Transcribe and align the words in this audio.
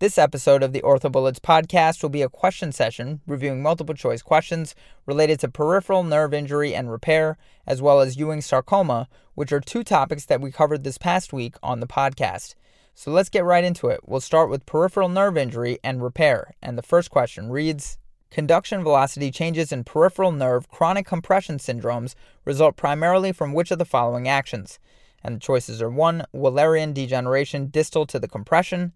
This 0.00 0.16
episode 0.16 0.62
of 0.62 0.72
the 0.72 0.82
OrthoBullets 0.82 1.40
podcast 1.40 2.04
will 2.04 2.08
be 2.08 2.22
a 2.22 2.28
question 2.28 2.70
session 2.70 3.20
reviewing 3.26 3.60
multiple 3.60 3.96
choice 3.96 4.22
questions 4.22 4.76
related 5.06 5.40
to 5.40 5.48
peripheral 5.48 6.04
nerve 6.04 6.32
injury 6.32 6.72
and 6.72 6.88
repair, 6.88 7.36
as 7.66 7.82
well 7.82 7.98
as 7.98 8.16
Ewing 8.16 8.40
sarcoma, 8.40 9.08
which 9.34 9.50
are 9.50 9.58
two 9.58 9.82
topics 9.82 10.24
that 10.26 10.40
we 10.40 10.52
covered 10.52 10.84
this 10.84 10.98
past 10.98 11.32
week 11.32 11.56
on 11.64 11.80
the 11.80 11.88
podcast. 11.88 12.54
So 12.94 13.10
let's 13.10 13.28
get 13.28 13.44
right 13.44 13.64
into 13.64 13.88
it. 13.88 13.98
We'll 14.06 14.20
start 14.20 14.50
with 14.50 14.66
peripheral 14.66 15.08
nerve 15.08 15.36
injury 15.36 15.80
and 15.82 16.00
repair. 16.00 16.54
And 16.62 16.78
the 16.78 16.82
first 16.82 17.10
question 17.10 17.50
reads 17.50 17.98
Conduction 18.30 18.84
velocity 18.84 19.32
changes 19.32 19.72
in 19.72 19.82
peripheral 19.82 20.30
nerve 20.30 20.68
chronic 20.68 21.06
compression 21.06 21.58
syndromes 21.58 22.14
result 22.44 22.76
primarily 22.76 23.32
from 23.32 23.52
which 23.52 23.72
of 23.72 23.80
the 23.80 23.84
following 23.84 24.28
actions? 24.28 24.78
And 25.24 25.34
the 25.34 25.40
choices 25.40 25.82
are 25.82 25.90
1. 25.90 26.22
Wallerian 26.32 26.94
degeneration 26.94 27.66
distal 27.66 28.06
to 28.06 28.20
the 28.20 28.28
compression. 28.28 28.92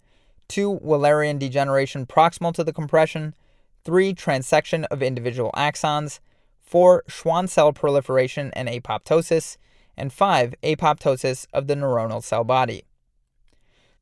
2. 0.53 0.81
Wallerian 0.85 1.39
degeneration 1.39 2.05
proximal 2.05 2.53
to 2.53 2.63
the 2.63 2.75
compression, 2.75 3.35
3. 3.87 4.13
Transection 4.13 4.85
of 4.91 5.03
individual 5.03 5.51
axons, 5.57 6.21
4. 6.61 7.05
Schwann 7.09 7.49
cell 7.49 7.73
proliferation 7.73 8.51
and 8.53 8.69
apoptosis, 8.69 9.57
and 9.97 10.13
5. 10.13 10.55
Apoptosis 10.63 11.47
of 11.55 11.69
the 11.69 11.75
neuronal 11.75 12.23
cell 12.23 12.45
body. 12.45 12.85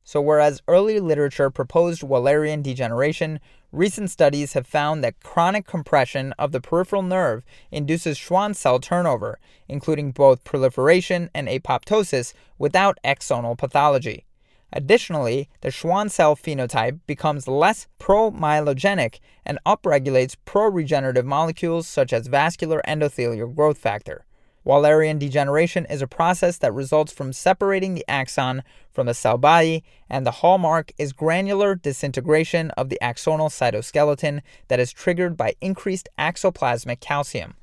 So, 0.02 0.20
whereas 0.20 0.60
early 0.66 0.98
literature 0.98 1.50
proposed 1.50 2.02
Wallerian 2.02 2.64
degeneration, 2.64 3.38
recent 3.70 4.10
studies 4.10 4.54
have 4.54 4.66
found 4.66 5.04
that 5.04 5.22
chronic 5.22 5.68
compression 5.68 6.32
of 6.36 6.50
the 6.50 6.60
peripheral 6.60 7.02
nerve 7.02 7.44
induces 7.70 8.18
Schwann 8.18 8.54
cell 8.54 8.80
turnover, 8.80 9.38
including 9.68 10.10
both 10.10 10.42
proliferation 10.42 11.30
and 11.32 11.46
apoptosis 11.46 12.32
without 12.58 12.98
axonal 13.04 13.56
pathology. 13.56 14.24
Additionally, 14.72 15.48
the 15.62 15.70
Schwann 15.70 16.08
cell 16.08 16.36
phenotype 16.36 17.00
becomes 17.06 17.48
less 17.48 17.88
pro-myelogenic 17.98 19.18
and 19.44 19.58
upregulates 19.66 20.36
pro-regenerative 20.44 21.26
molecules 21.26 21.88
such 21.88 22.12
as 22.12 22.28
vascular 22.28 22.80
endothelial 22.86 23.54
growth 23.54 23.78
factor. 23.78 24.24
Wallerian 24.64 25.18
degeneration 25.18 25.86
is 25.86 26.02
a 26.02 26.06
process 26.06 26.58
that 26.58 26.74
results 26.74 27.12
from 27.12 27.32
separating 27.32 27.94
the 27.94 28.04
axon 28.06 28.62
from 28.92 29.06
the 29.06 29.14
cell 29.14 29.38
body, 29.38 29.82
and 30.08 30.26
the 30.26 30.30
hallmark 30.30 30.92
is 30.98 31.14
granular 31.14 31.74
disintegration 31.74 32.70
of 32.72 32.90
the 32.90 32.98
axonal 33.02 33.48
cytoskeleton 33.48 34.42
that 34.68 34.78
is 34.78 34.92
triggered 34.92 35.36
by 35.36 35.54
increased 35.62 36.10
axoplasmic 36.18 37.00
calcium. 37.00 37.54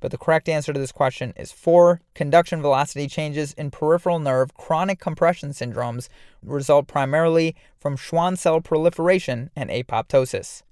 But 0.00 0.10
the 0.10 0.18
correct 0.18 0.48
answer 0.48 0.72
to 0.72 0.78
this 0.80 0.92
question 0.92 1.32
is 1.36 1.52
4. 1.52 2.00
Conduction 2.14 2.62
velocity 2.62 3.06
changes 3.06 3.52
in 3.52 3.70
peripheral 3.70 4.18
nerve 4.18 4.54
chronic 4.54 4.98
compression 4.98 5.50
syndromes 5.50 6.08
result 6.42 6.86
primarily 6.86 7.54
from 7.78 7.96
Schwann 7.96 8.36
cell 8.36 8.60
proliferation 8.60 9.50
and 9.54 9.70
apoptosis. 9.70 10.62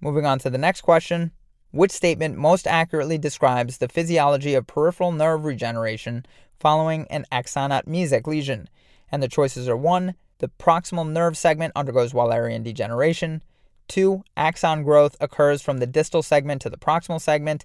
Moving 0.00 0.26
on 0.26 0.38
to 0.40 0.50
the 0.50 0.58
next 0.58 0.80
question. 0.80 1.32
Which 1.70 1.90
statement 1.90 2.38
most 2.38 2.66
accurately 2.66 3.18
describes 3.18 3.78
the 3.78 3.88
physiology 3.88 4.54
of 4.54 4.66
peripheral 4.66 5.12
nerve 5.12 5.44
regeneration 5.44 6.24
following 6.58 7.06
an 7.10 7.26
axonotmesic 7.30 8.26
lesion? 8.26 8.68
And 9.12 9.22
the 9.22 9.28
choices 9.28 9.68
are 9.68 9.76
1. 9.76 10.14
The 10.38 10.48
proximal 10.48 11.08
nerve 11.08 11.36
segment 11.36 11.72
undergoes 11.76 12.12
Wallerian 12.12 12.62
degeneration. 12.62 13.42
2. 13.88 14.22
Axon 14.36 14.82
growth 14.82 15.16
occurs 15.20 15.62
from 15.62 15.78
the 15.78 15.86
distal 15.86 16.22
segment 16.22 16.62
to 16.62 16.70
the 16.70 16.78
proximal 16.78 17.20
segment. 17.20 17.64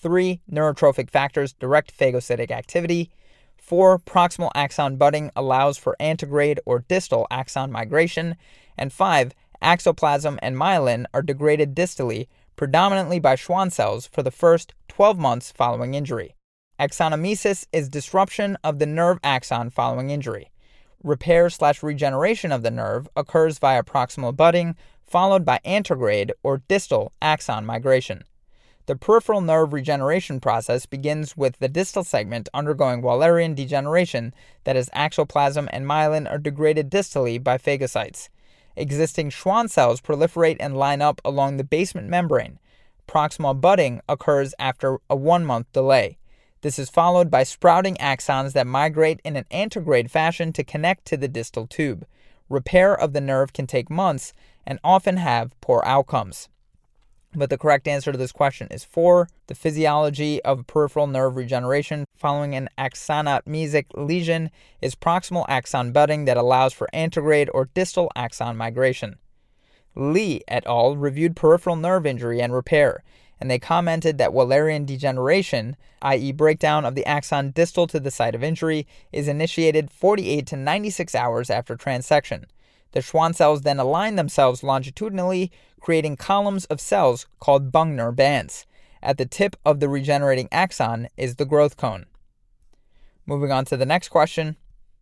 Three, 0.00 0.40
neurotrophic 0.50 1.10
factors 1.10 1.52
direct 1.52 1.96
phagocytic 1.96 2.50
activity. 2.50 3.10
Four, 3.58 3.98
proximal 3.98 4.50
axon 4.54 4.96
budding 4.96 5.30
allows 5.36 5.76
for 5.76 5.94
antegrade 6.00 6.58
or 6.64 6.86
distal 6.88 7.26
axon 7.30 7.70
migration. 7.70 8.36
And 8.78 8.94
five, 8.94 9.34
axoplasm 9.62 10.38
and 10.40 10.56
myelin 10.56 11.04
are 11.12 11.20
degraded 11.20 11.74
distally, 11.74 12.28
predominantly 12.56 13.18
by 13.18 13.34
Schwann 13.34 13.70
cells, 13.70 14.06
for 14.06 14.22
the 14.22 14.30
first 14.30 14.72
12 14.88 15.18
months 15.18 15.52
following 15.52 15.92
injury. 15.92 16.34
Axonotmesis 16.78 17.66
is 17.70 17.90
disruption 17.90 18.56
of 18.64 18.78
the 18.78 18.86
nerve 18.86 19.18
axon 19.22 19.68
following 19.68 20.08
injury. 20.08 20.50
Repair 21.04 21.50
slash 21.50 21.82
regeneration 21.82 22.52
of 22.52 22.62
the 22.62 22.70
nerve 22.70 23.06
occurs 23.16 23.58
via 23.58 23.82
proximal 23.82 24.34
budding, 24.34 24.76
followed 25.04 25.44
by 25.44 25.60
antegrade 25.62 26.32
or 26.42 26.62
distal 26.68 27.12
axon 27.20 27.66
migration. 27.66 28.24
The 28.86 28.96
peripheral 28.96 29.40
nerve 29.40 29.72
regeneration 29.72 30.40
process 30.40 30.86
begins 30.86 31.36
with 31.36 31.58
the 31.58 31.68
distal 31.68 32.02
segment 32.02 32.48
undergoing 32.52 33.02
Wallerian 33.02 33.54
degeneration, 33.54 34.34
that 34.64 34.76
is, 34.76 34.90
axoplasm 34.90 35.68
and 35.72 35.86
myelin 35.86 36.30
are 36.30 36.38
degraded 36.38 36.90
distally 36.90 37.42
by 37.42 37.58
phagocytes. 37.58 38.28
Existing 38.76 39.30
Schwann 39.30 39.68
cells 39.68 40.00
proliferate 40.00 40.56
and 40.58 40.76
line 40.76 41.02
up 41.02 41.20
along 41.24 41.56
the 41.56 41.64
basement 41.64 42.08
membrane. 42.08 42.58
Proximal 43.06 43.60
budding 43.60 44.00
occurs 44.08 44.54
after 44.58 44.98
a 45.08 45.16
one 45.16 45.44
month 45.44 45.70
delay. 45.72 46.16
This 46.62 46.78
is 46.78 46.90
followed 46.90 47.30
by 47.30 47.42
sprouting 47.42 47.96
axons 47.96 48.52
that 48.52 48.66
migrate 48.66 49.20
in 49.24 49.36
an 49.36 49.46
antegrade 49.50 50.10
fashion 50.10 50.52
to 50.52 50.64
connect 50.64 51.06
to 51.06 51.16
the 51.16 51.28
distal 51.28 51.66
tube. 51.66 52.06
Repair 52.48 52.94
of 52.94 53.12
the 53.12 53.20
nerve 53.20 53.52
can 53.52 53.66
take 53.66 53.90
months 53.90 54.32
and 54.66 54.78
often 54.84 55.16
have 55.16 55.58
poor 55.60 55.82
outcomes. 55.86 56.48
But 57.32 57.48
the 57.48 57.58
correct 57.58 57.86
answer 57.86 58.10
to 58.10 58.18
this 58.18 58.32
question 58.32 58.66
is 58.72 58.82
4. 58.82 59.28
The 59.46 59.54
physiology 59.54 60.42
of 60.42 60.66
peripheral 60.66 61.06
nerve 61.06 61.36
regeneration 61.36 62.04
following 62.16 62.56
an 62.56 62.68
axonotmesic 62.76 63.86
lesion 63.94 64.50
is 64.82 64.96
proximal 64.96 65.44
axon 65.48 65.92
budding 65.92 66.24
that 66.24 66.36
allows 66.36 66.72
for 66.72 66.88
antegrade 66.92 67.48
or 67.54 67.66
distal 67.72 68.10
axon 68.16 68.56
migration. 68.56 69.16
Lee 69.94 70.42
et 70.48 70.66
al. 70.66 70.96
reviewed 70.96 71.36
peripheral 71.36 71.76
nerve 71.76 72.04
injury 72.04 72.40
and 72.40 72.52
repair, 72.52 73.04
and 73.40 73.48
they 73.48 73.60
commented 73.60 74.18
that 74.18 74.32
Wallerian 74.32 74.84
degeneration, 74.84 75.76
i.e., 76.02 76.32
breakdown 76.32 76.84
of 76.84 76.96
the 76.96 77.06
axon 77.06 77.52
distal 77.52 77.86
to 77.86 78.00
the 78.00 78.10
site 78.10 78.34
of 78.34 78.42
injury, 78.42 78.88
is 79.12 79.28
initiated 79.28 79.90
48 79.90 80.46
to 80.48 80.56
96 80.56 81.14
hours 81.14 81.48
after 81.48 81.76
transection. 81.76 82.46
The 82.92 83.02
Schwann 83.02 83.34
cells 83.34 83.62
then 83.62 83.78
align 83.78 84.16
themselves 84.16 84.62
longitudinally, 84.62 85.52
creating 85.80 86.16
columns 86.16 86.64
of 86.66 86.80
cells 86.80 87.26
called 87.38 87.72
Bungner 87.72 88.14
bands. 88.14 88.66
At 89.02 89.16
the 89.16 89.26
tip 89.26 89.56
of 89.64 89.80
the 89.80 89.88
regenerating 89.88 90.48
axon 90.52 91.08
is 91.16 91.36
the 91.36 91.46
growth 91.46 91.76
cone. 91.76 92.06
Moving 93.26 93.52
on 93.52 93.64
to 93.66 93.76
the 93.76 93.86
next 93.86 94.08
question. 94.08 94.56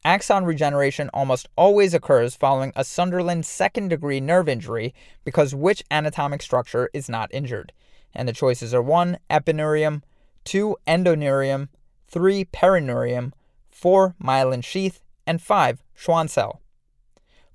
Axon 0.05 0.45
regeneration 0.45 1.11
almost 1.13 1.49
always 1.57 1.95
occurs 1.95 2.37
following 2.37 2.73
a 2.77 2.85
Sunderland 2.85 3.45
second 3.45 3.89
degree 3.89 4.21
nerve 4.21 4.49
injury 4.49 4.95
because 5.25 5.55
which 5.55 5.83
anatomic 5.91 6.43
structure 6.43 6.89
is 6.93 7.09
not 7.09 7.33
injured? 7.35 7.73
And 8.15 8.29
the 8.29 8.33
choices 8.33 8.73
are 8.73 8.83
1. 8.83 9.19
Epineurium, 9.29 10.03
2. 10.45 10.77
Endoneurium, 10.87 11.69
3. 12.09 12.45
Perineurium, 12.47 13.33
4. 13.71 14.15
Myelin 14.23 14.63
sheath, 14.63 15.01
and 15.27 15.43
5. 15.43 15.83
Schwann 15.95 16.29
cell. 16.29 16.61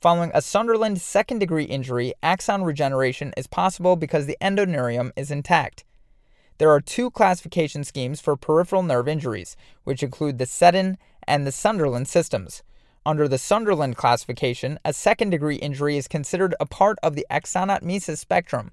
Following 0.04 0.32
a 0.34 0.42
Sunderland 0.42 1.00
second 1.00 1.40
degree 1.40 1.64
injury, 1.64 2.14
axon 2.22 2.66
regeneration 2.66 3.34
is 3.38 3.48
possible 3.48 3.96
because 3.96 4.26
the 4.26 4.36
endoneurium 4.42 5.12
is 5.16 5.32
intact. 5.32 5.86
There 6.58 6.70
are 6.72 6.82
two 6.82 7.10
classification 7.10 7.86
schemes 7.86 8.20
for 8.20 8.36
peripheral 8.36 8.84
nerve 8.84 9.08
injuries, 9.08 9.56
which 9.86 10.04
include 10.04 10.40
the 10.40 10.46
Seddon 10.46 10.98
and 11.26 11.48
the 11.48 11.54
Sunderland 11.54 12.10
systems. 12.10 12.64
Under 13.06 13.30
the 13.30 13.38
Sunderland 13.38 13.96
classification, 13.96 14.78
a 14.84 14.92
second 14.92 15.30
degree 15.30 15.56
injury 15.56 15.96
is 15.96 16.10
considered 16.10 16.54
a 16.60 16.66
part 16.66 16.98
of 17.02 17.16
the 17.16 17.26
axonotmesis 17.32 18.18
spectrum. 18.18 18.72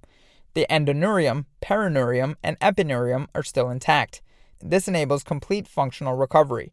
The 0.54 0.66
endoneurium, 0.68 1.44
perineurium, 1.62 2.34
and 2.42 2.58
epineurium 2.58 3.28
are 3.36 3.44
still 3.44 3.70
intact. 3.70 4.20
This 4.60 4.88
enables 4.88 5.22
complete 5.22 5.68
functional 5.68 6.16
recovery. 6.16 6.72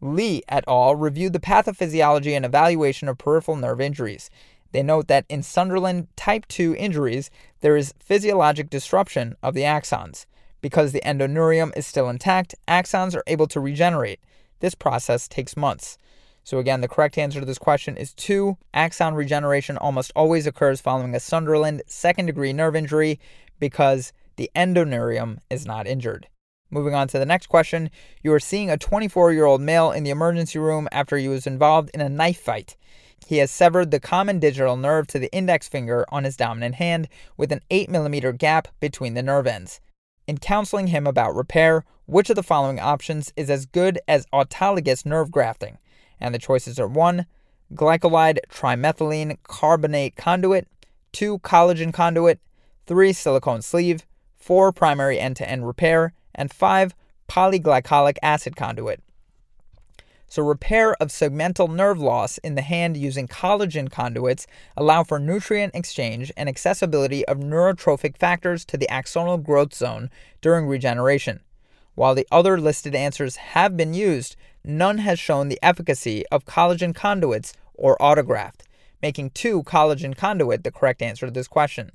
Lee 0.00 0.42
et 0.48 0.64
al. 0.66 0.94
reviewed 0.96 1.32
the 1.32 1.40
pathophysiology 1.40 2.32
and 2.32 2.44
evaluation 2.44 3.08
of 3.08 3.18
peripheral 3.18 3.56
nerve 3.56 3.80
injuries. 3.80 4.30
They 4.72 4.82
note 4.82 5.06
that 5.08 5.24
in 5.28 5.42
Sunderland 5.42 6.08
type 6.16 6.46
2 6.48 6.74
injuries, 6.76 7.30
there 7.60 7.76
is 7.76 7.94
physiologic 8.00 8.70
disruption 8.70 9.36
of 9.42 9.54
the 9.54 9.62
axons. 9.62 10.26
Because 10.60 10.92
the 10.92 11.02
endoneurium 11.04 11.76
is 11.76 11.86
still 11.86 12.08
intact, 12.08 12.54
axons 12.66 13.14
are 13.14 13.22
able 13.26 13.46
to 13.46 13.60
regenerate. 13.60 14.20
This 14.60 14.74
process 14.74 15.28
takes 15.28 15.56
months. 15.56 15.96
So, 16.42 16.58
again, 16.58 16.80
the 16.80 16.88
correct 16.88 17.16
answer 17.16 17.40
to 17.40 17.46
this 17.46 17.58
question 17.58 17.96
is 17.96 18.12
2. 18.14 18.58
Axon 18.74 19.14
regeneration 19.14 19.78
almost 19.78 20.12
always 20.16 20.46
occurs 20.46 20.80
following 20.80 21.14
a 21.14 21.20
Sunderland 21.20 21.82
second 21.86 22.26
degree 22.26 22.52
nerve 22.52 22.76
injury 22.76 23.18
because 23.60 24.12
the 24.36 24.50
endoneurium 24.56 25.38
is 25.48 25.64
not 25.64 25.86
injured. 25.86 26.28
Moving 26.74 26.96
on 26.96 27.06
to 27.08 27.20
the 27.20 27.24
next 27.24 27.46
question. 27.46 27.88
You 28.20 28.32
are 28.32 28.40
seeing 28.40 28.68
a 28.68 28.76
24 28.76 29.32
year 29.32 29.44
old 29.44 29.60
male 29.60 29.92
in 29.92 30.02
the 30.02 30.10
emergency 30.10 30.58
room 30.58 30.88
after 30.90 31.16
he 31.16 31.28
was 31.28 31.46
involved 31.46 31.88
in 31.94 32.00
a 32.00 32.08
knife 32.08 32.40
fight. 32.40 32.76
He 33.28 33.38
has 33.38 33.52
severed 33.52 33.92
the 33.92 34.00
common 34.00 34.40
digital 34.40 34.76
nerve 34.76 35.06
to 35.08 35.20
the 35.20 35.32
index 35.32 35.68
finger 35.68 36.04
on 36.08 36.24
his 36.24 36.36
dominant 36.36 36.74
hand 36.74 37.06
with 37.36 37.52
an 37.52 37.60
8 37.70 37.88
millimeter 37.88 38.32
gap 38.32 38.66
between 38.80 39.14
the 39.14 39.22
nerve 39.22 39.46
ends. 39.46 39.80
In 40.26 40.38
counseling 40.38 40.88
him 40.88 41.06
about 41.06 41.36
repair, 41.36 41.84
which 42.06 42.28
of 42.28 42.34
the 42.34 42.42
following 42.42 42.80
options 42.80 43.32
is 43.36 43.50
as 43.50 43.66
good 43.66 44.00
as 44.08 44.26
autologous 44.32 45.06
nerve 45.06 45.30
grafting? 45.30 45.78
And 46.18 46.34
the 46.34 46.40
choices 46.40 46.80
are 46.80 46.88
1. 46.88 47.24
glycolide 47.72 48.38
trimethylene 48.50 49.38
carbonate 49.44 50.16
conduit, 50.16 50.66
2 51.12 51.38
collagen 51.38 51.94
conduit, 51.94 52.40
3 52.88 53.12
silicone 53.12 53.62
sleeve, 53.62 54.04
4 54.34 54.72
primary 54.72 55.20
end 55.20 55.36
to 55.36 55.48
end 55.48 55.68
repair, 55.68 56.12
and 56.34 56.52
5 56.52 56.94
polyglycolic 57.28 58.16
acid 58.22 58.56
conduit. 58.56 59.00
So, 60.26 60.42
repair 60.42 60.94
of 60.94 61.08
segmental 61.08 61.72
nerve 61.72 62.00
loss 62.00 62.38
in 62.38 62.56
the 62.56 62.62
hand 62.62 62.96
using 62.96 63.28
collagen 63.28 63.90
conduits 63.90 64.46
allow 64.76 65.04
for 65.04 65.20
nutrient 65.20 65.74
exchange 65.74 66.32
and 66.36 66.48
accessibility 66.48 67.24
of 67.26 67.38
neurotrophic 67.38 68.16
factors 68.16 68.64
to 68.64 68.76
the 68.76 68.88
axonal 68.90 69.40
growth 69.40 69.74
zone 69.74 70.10
during 70.40 70.66
regeneration. 70.66 71.40
While 71.94 72.16
the 72.16 72.26
other 72.32 72.58
listed 72.58 72.96
answers 72.96 73.36
have 73.36 73.76
been 73.76 73.94
used, 73.94 74.34
none 74.64 74.98
has 74.98 75.20
shown 75.20 75.48
the 75.48 75.60
efficacy 75.62 76.24
of 76.32 76.46
collagen 76.46 76.94
conduits 76.94 77.52
or 77.74 77.96
autograft, 77.98 78.62
making 79.00 79.30
2 79.30 79.62
collagen 79.62 80.16
conduit 80.16 80.64
the 80.64 80.72
correct 80.72 81.00
answer 81.00 81.26
to 81.26 81.32
this 81.32 81.46
question. 81.46 81.92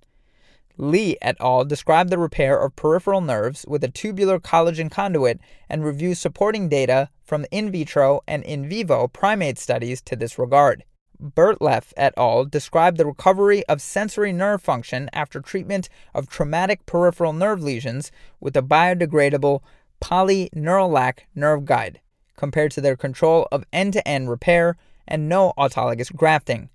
Lee 0.81 1.17
et 1.21 1.35
al. 1.41 1.65
described 1.65 2.09
the 2.09 2.17
repair 2.17 2.57
of 2.57 2.73
peripheral 2.77 3.19
nerves 3.19 3.65
with 3.67 3.83
a 3.83 3.89
tubular 3.89 4.39
collagen 4.39 4.89
conduit 4.89 5.37
and 5.67 5.83
reviewed 5.83 6.17
supporting 6.17 6.69
data 6.69 7.09
from 7.21 7.45
in 7.51 7.69
vitro 7.69 8.21
and 8.25 8.43
in 8.43 8.69
vivo 8.69 9.09
primate 9.09 9.57
studies 9.57 10.01
to 10.01 10.15
this 10.15 10.39
regard. 10.39 10.85
Bertleff 11.21 11.91
et 11.97 12.13
al. 12.15 12.45
described 12.45 12.95
the 12.95 13.05
recovery 13.05 13.65
of 13.65 13.81
sensory 13.81 14.31
nerve 14.31 14.61
function 14.61 15.09
after 15.11 15.41
treatment 15.41 15.89
of 16.15 16.29
traumatic 16.29 16.85
peripheral 16.85 17.33
nerve 17.33 17.61
lesions 17.61 18.09
with 18.39 18.55
a 18.55 18.61
biodegradable 18.61 19.59
polyneuralac 19.99 21.19
nerve 21.35 21.65
guide, 21.65 21.99
compared 22.37 22.71
to 22.71 22.79
their 22.79 22.95
control 22.95 23.49
of 23.51 23.65
end 23.73 23.91
to 23.91 24.07
end 24.07 24.29
repair 24.29 24.77
and 25.05 25.27
no 25.27 25.51
autologous 25.57 26.15
grafting. 26.15 26.69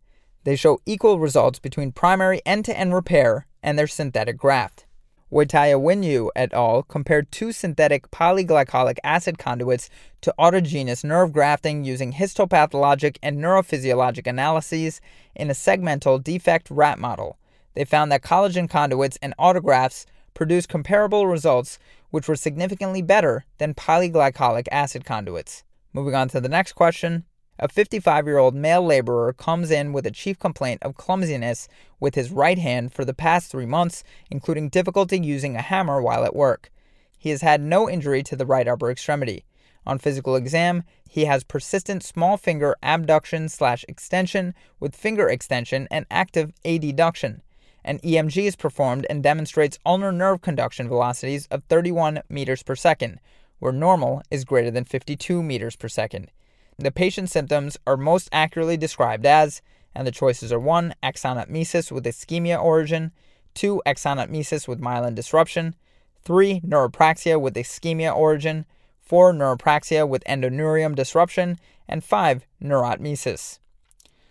They 0.44 0.56
show 0.56 0.78
equal 0.84 1.18
results 1.18 1.58
between 1.58 1.92
primary 1.92 2.42
end 2.44 2.66
to 2.66 2.78
end 2.78 2.92
repair 2.92 3.46
and 3.64 3.76
their 3.76 3.88
synthetic 3.88 4.36
graft. 4.36 4.86
Waitayawinyu 5.32 6.28
et 6.36 6.52
al. 6.52 6.84
compared 6.84 7.32
two 7.32 7.50
synthetic 7.50 8.08
polyglycolic 8.12 8.98
acid 9.02 9.36
conduits 9.36 9.90
to 10.20 10.32
autogenous 10.38 11.02
nerve 11.02 11.32
grafting 11.32 11.84
using 11.84 12.12
histopathologic 12.12 13.16
and 13.20 13.38
neurophysiologic 13.38 14.28
analyses 14.28 15.00
in 15.34 15.50
a 15.50 15.54
segmental 15.54 16.22
defect 16.22 16.70
rat 16.70 17.00
model. 17.00 17.36
They 17.74 17.84
found 17.84 18.12
that 18.12 18.22
collagen 18.22 18.70
conduits 18.70 19.18
and 19.20 19.34
autografts 19.36 20.06
produced 20.34 20.68
comparable 20.68 21.26
results 21.26 21.80
which 22.10 22.28
were 22.28 22.36
significantly 22.36 23.02
better 23.02 23.44
than 23.58 23.74
polyglycolic 23.74 24.68
acid 24.70 25.04
conduits. 25.04 25.64
Moving 25.92 26.14
on 26.14 26.28
to 26.28 26.40
the 26.40 26.48
next 26.48 26.74
question. 26.74 27.24
A 27.56 27.68
55 27.68 28.26
year 28.26 28.38
old 28.38 28.54
male 28.54 28.84
laborer 28.84 29.32
comes 29.32 29.70
in 29.70 29.92
with 29.92 30.06
a 30.06 30.10
chief 30.10 30.40
complaint 30.40 30.82
of 30.82 30.96
clumsiness 30.96 31.68
with 32.00 32.16
his 32.16 32.32
right 32.32 32.58
hand 32.58 32.92
for 32.92 33.04
the 33.04 33.14
past 33.14 33.50
three 33.50 33.66
months, 33.66 34.02
including 34.28 34.68
difficulty 34.68 35.20
using 35.20 35.54
a 35.54 35.62
hammer 35.62 36.02
while 36.02 36.24
at 36.24 36.34
work. 36.34 36.72
He 37.16 37.30
has 37.30 37.42
had 37.42 37.60
no 37.60 37.88
injury 37.88 38.24
to 38.24 38.34
the 38.34 38.44
right 38.44 38.66
upper 38.66 38.90
extremity. 38.90 39.44
On 39.86 39.98
physical 39.98 40.34
exam, 40.34 40.82
he 41.08 41.26
has 41.26 41.44
persistent 41.44 42.02
small 42.02 42.36
finger 42.36 42.74
abduction 42.82 43.48
slash 43.48 43.84
extension 43.86 44.52
with 44.80 44.96
finger 44.96 45.28
extension 45.28 45.86
and 45.92 46.06
active 46.10 46.52
adduction. 46.64 47.40
An 47.84 47.98
EMG 48.00 48.46
is 48.46 48.56
performed 48.56 49.06
and 49.08 49.22
demonstrates 49.22 49.78
ulnar 49.86 50.10
nerve 50.10 50.40
conduction 50.40 50.88
velocities 50.88 51.46
of 51.52 51.62
31 51.64 52.22
meters 52.28 52.64
per 52.64 52.74
second, 52.74 53.20
where 53.60 53.72
normal 53.72 54.22
is 54.30 54.44
greater 54.44 54.72
than 54.72 54.84
52 54.84 55.40
meters 55.40 55.76
per 55.76 55.88
second. 55.88 56.30
The 56.78 56.90
patient's 56.90 57.32
symptoms 57.32 57.76
are 57.86 57.96
most 57.96 58.28
accurately 58.32 58.76
described 58.76 59.26
as, 59.26 59.62
and 59.94 60.06
the 60.06 60.10
choices 60.10 60.52
are 60.52 60.58
1. 60.58 60.94
Axonotmesis 61.02 61.92
with 61.92 62.04
ischemia 62.04 62.60
origin, 62.60 63.12
2. 63.54 63.82
Axonotmesis 63.86 64.66
with 64.66 64.80
myelin 64.80 65.14
disruption, 65.14 65.76
3. 66.24 66.62
Neuropraxia 66.62 67.40
with 67.40 67.54
ischemia 67.54 68.14
origin, 68.14 68.66
4. 69.02 69.32
Neuropraxia 69.32 70.08
with 70.08 70.24
endoneurium 70.24 70.96
disruption, 70.96 71.58
and 71.88 72.02
5. 72.02 72.44
Neurotmesis. 72.60 73.60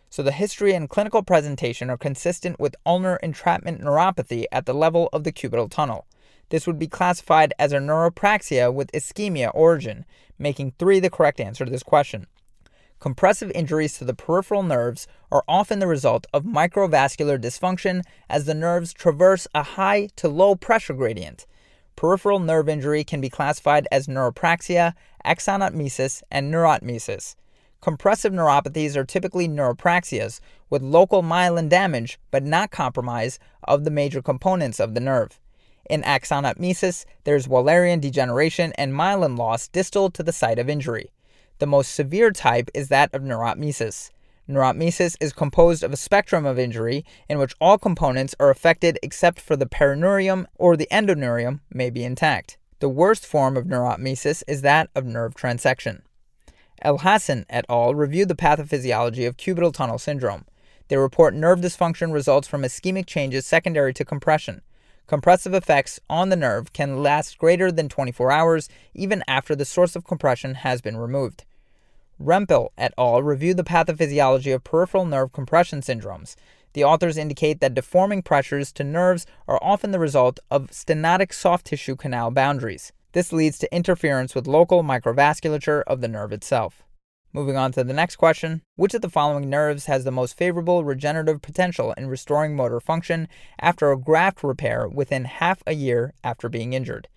So 0.09 0.21
the 0.21 0.33
history 0.33 0.73
and 0.73 0.89
clinical 0.89 1.23
presentation 1.23 1.89
are 1.89 1.97
consistent 1.97 2.59
with 2.59 2.75
ulnar 2.85 3.15
entrapment 3.23 3.81
neuropathy 3.81 4.45
at 4.51 4.65
the 4.65 4.73
level 4.73 5.07
of 5.13 5.23
the 5.23 5.31
cubital 5.31 5.71
tunnel. 5.71 6.05
This 6.49 6.67
would 6.67 6.77
be 6.77 6.87
classified 6.87 7.53
as 7.57 7.71
a 7.71 7.77
neuropraxia 7.77 8.71
with 8.71 8.91
ischemia 8.91 9.49
origin, 9.55 10.05
making 10.37 10.73
3 10.77 10.99
the 10.99 11.09
correct 11.09 11.39
answer 11.39 11.63
to 11.63 11.71
this 11.71 11.83
question. 11.83 12.27
Compressive 13.03 13.51
injuries 13.51 13.97
to 13.97 14.05
the 14.05 14.13
peripheral 14.13 14.63
nerves 14.63 15.07
are 15.29 15.43
often 15.45 15.79
the 15.79 15.87
result 15.87 16.25
of 16.33 16.45
microvascular 16.45 17.37
dysfunction 17.37 18.01
as 18.29 18.45
the 18.45 18.53
nerves 18.53 18.93
traverse 18.93 19.45
a 19.53 19.61
high 19.61 20.07
to 20.15 20.29
low 20.29 20.55
pressure 20.55 20.93
gradient. 20.93 21.45
Peripheral 21.97 22.39
nerve 22.39 22.69
injury 22.69 23.03
can 23.03 23.19
be 23.19 23.29
classified 23.29 23.89
as 23.91 24.07
neuropraxia, 24.07 24.93
axonotmesis, 25.25 26.23
and 26.31 26.49
neurotmesis. 26.49 27.35
Compressive 27.81 28.31
neuropathies 28.31 28.95
are 28.95 29.03
typically 29.03 29.49
neuropraxias 29.49 30.39
with 30.69 30.81
local 30.81 31.21
myelin 31.21 31.67
damage 31.67 32.17
but 32.31 32.45
not 32.45 32.71
compromise 32.71 33.37
of 33.65 33.83
the 33.83 33.91
major 33.91 34.21
components 34.21 34.79
of 34.79 34.93
the 34.93 35.01
nerve. 35.01 35.41
In 35.89 36.03
axonotmesis, 36.03 37.03
there's 37.25 37.47
Wallerian 37.47 37.99
degeneration 37.99 38.71
and 38.77 38.93
myelin 38.93 39.37
loss 39.37 39.67
distal 39.67 40.09
to 40.11 40.23
the 40.23 40.31
site 40.31 40.57
of 40.57 40.69
injury. 40.69 41.11
The 41.63 41.67
most 41.67 41.95
severe 41.95 42.31
type 42.31 42.69
is 42.73 42.89
that 42.89 43.13
of 43.13 43.21
neurotmesis. 43.21 44.11
Neurotmesis 44.49 45.15
is 45.21 45.31
composed 45.31 45.81
of 45.81 45.93
a 45.93 45.95
spectrum 45.95 46.45
of 46.45 46.59
injury 46.59 47.05
in 47.29 47.39
which 47.39 47.55
all 47.61 47.77
components 47.77 48.35
are 48.37 48.49
affected 48.49 48.99
except 49.01 49.39
for 49.39 49.55
the 49.55 49.65
perineurium 49.65 50.45
or 50.55 50.75
the 50.75 50.89
endoneurium 50.91 51.61
may 51.73 51.89
be 51.89 52.03
intact. 52.03 52.57
The 52.79 52.89
worst 52.89 53.25
form 53.25 53.55
of 53.55 53.63
neurotmesis 53.63 54.43
is 54.45 54.61
that 54.63 54.89
of 54.93 55.05
nerve 55.05 55.35
transection. 55.35 56.01
El 56.81 56.97
Hassan 56.97 57.45
et 57.49 57.63
al. 57.69 57.95
reviewed 57.95 58.27
the 58.27 58.35
pathophysiology 58.35 59.25
of 59.25 59.37
cubital 59.37 59.73
tunnel 59.73 59.97
syndrome. 59.97 60.43
They 60.89 60.97
report 60.97 61.33
nerve 61.33 61.61
dysfunction 61.61 62.11
results 62.11 62.45
from 62.45 62.63
ischemic 62.63 63.05
changes 63.05 63.45
secondary 63.45 63.93
to 63.93 64.03
compression. 64.03 64.63
Compressive 65.07 65.53
effects 65.53 66.01
on 66.09 66.27
the 66.27 66.35
nerve 66.35 66.73
can 66.73 67.01
last 67.01 67.37
greater 67.37 67.71
than 67.71 67.87
24 67.87 68.33
hours 68.33 68.67
even 68.93 69.23
after 69.29 69.55
the 69.55 69.63
source 69.63 69.95
of 69.95 70.03
compression 70.03 70.55
has 70.55 70.81
been 70.81 70.97
removed. 70.97 71.45
Rempel 72.19 72.69
et 72.77 72.93
al. 72.97 73.21
reviewed 73.23 73.57
the 73.57 73.63
pathophysiology 73.63 74.53
of 74.53 74.63
peripheral 74.63 75.05
nerve 75.05 75.31
compression 75.31 75.81
syndromes. 75.81 76.35
The 76.73 76.83
authors 76.83 77.17
indicate 77.17 77.59
that 77.59 77.73
deforming 77.73 78.21
pressures 78.21 78.71
to 78.73 78.83
nerves 78.83 79.25
are 79.47 79.59
often 79.61 79.91
the 79.91 79.99
result 79.99 80.39
of 80.49 80.71
stenotic 80.71 81.33
soft 81.33 81.67
tissue 81.67 81.95
canal 81.95 82.31
boundaries. 82.31 82.91
This 83.11 83.31
leads 83.31 83.59
to 83.59 83.75
interference 83.75 84.33
with 84.33 84.47
local 84.47 84.83
microvasculature 84.83 85.83
of 85.85 86.01
the 86.01 86.07
nerve 86.07 86.31
itself. 86.31 86.83
Moving 87.31 87.57
on 87.57 87.71
to 87.71 87.83
the 87.83 87.93
next 87.93 88.17
question 88.17 88.61
Which 88.75 88.93
of 88.93 89.01
the 89.01 89.09
following 89.09 89.49
nerves 89.49 89.85
has 89.85 90.03
the 90.03 90.11
most 90.11 90.37
favorable 90.37 90.83
regenerative 90.83 91.41
potential 91.41 91.93
in 91.97 92.07
restoring 92.07 92.55
motor 92.55 92.79
function 92.79 93.27
after 93.59 93.91
a 93.91 93.97
graft 93.97 94.43
repair 94.43 94.87
within 94.87 95.25
half 95.25 95.61
a 95.65 95.73
year 95.73 96.13
after 96.23 96.47
being 96.47 96.73
injured? 96.73 97.07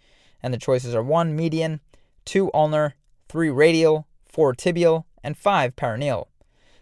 And 0.43 0.53
the 0.53 0.59
choices 0.59 0.95
are 0.95 1.03
1 1.03 1.37
median, 1.37 1.81
2 2.25 2.51
ulnar, 2.53 2.95
3 3.29 3.51
radial, 3.51 4.07
4 4.37 4.55
tibial, 4.55 5.05
and 5.25 5.35
5 5.35 5.77
peroneal. 5.77 6.27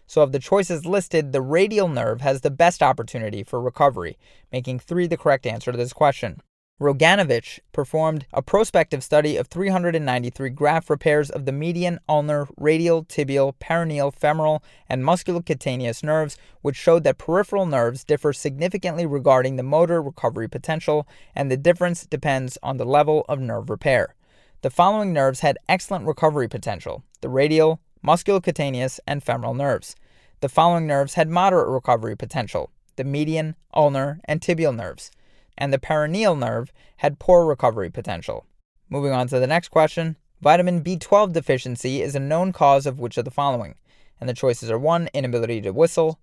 So, 0.07 0.21
of 0.21 0.33
the 0.33 0.39
choices 0.39 0.85
listed, 0.85 1.31
the 1.31 1.41
radial 1.41 1.87
nerve 1.87 2.19
has 2.19 2.41
the 2.41 2.51
best 2.51 2.83
opportunity 2.83 3.45
for 3.45 3.61
recovery, 3.61 4.17
making 4.51 4.79
3 4.79 5.07
the 5.07 5.15
correct 5.15 5.45
answer 5.45 5.71
to 5.71 5.77
this 5.77 5.93
question. 5.93 6.41
Roganovic 6.81 7.59
performed 7.71 8.25
a 8.33 8.41
prospective 8.41 9.05
study 9.05 9.37
of 9.37 9.47
393 9.47 10.49
graft 10.49 10.89
repairs 10.89 11.29
of 11.29 11.45
the 11.45 11.53
median, 11.53 11.97
ulnar, 12.09 12.49
radial, 12.57 13.05
tibial, 13.05 13.53
peroneal, 13.57 14.13
femoral, 14.13 14.61
and 14.89 15.01
musculocutaneous 15.01 16.03
nerves, 16.03 16.35
which 16.61 16.75
showed 16.75 17.05
that 17.05 17.17
peripheral 17.17 17.65
nerves 17.65 18.03
differ 18.03 18.33
significantly 18.33 19.05
regarding 19.05 19.55
the 19.55 19.63
motor 19.63 20.01
recovery 20.01 20.49
potential, 20.49 21.07
and 21.33 21.49
the 21.49 21.55
difference 21.55 22.05
depends 22.05 22.57
on 22.61 22.75
the 22.75 22.85
level 22.85 23.23
of 23.29 23.39
nerve 23.39 23.69
repair. 23.69 24.13
The 24.61 24.71
following 24.71 25.13
nerves 25.13 25.41
had 25.41 25.59
excellent 25.69 26.07
recovery 26.07 26.47
potential 26.47 27.03
the 27.25 27.29
radial, 27.29 27.79
musculocutaneous, 28.05 28.99
and 29.07 29.23
femoral 29.23 29.55
nerves. 29.55 29.95
The 30.41 30.47
following 30.47 30.85
nerves 30.85 31.15
had 31.15 31.27
moderate 31.27 31.69
recovery 31.69 32.15
potential 32.15 32.69
the 32.97 33.03
median, 33.03 33.55
ulnar, 33.73 34.19
and 34.25 34.39
tibial 34.39 34.75
nerves 34.75 35.09
and 35.57 35.73
the 35.73 35.79
peroneal 35.79 36.37
nerve 36.37 36.71
had 36.97 37.17
poor 37.17 37.47
recovery 37.47 37.89
potential. 37.89 38.45
Moving 38.91 39.11
on 39.11 39.27
to 39.29 39.39
the 39.39 39.47
next 39.47 39.69
question 39.69 40.17
Vitamin 40.39 40.83
B12 40.83 41.33
deficiency 41.33 42.03
is 42.03 42.13
a 42.13 42.19
known 42.19 42.53
cause 42.53 42.85
of 42.85 42.99
which 42.99 43.17
of 43.17 43.25
the 43.25 43.31
following? 43.31 43.73
And 44.21 44.29
the 44.29 44.35
choices 44.35 44.69
are 44.69 44.77
1. 44.77 45.09
Inability 45.15 45.61
to 45.61 45.71
whistle, 45.71 46.19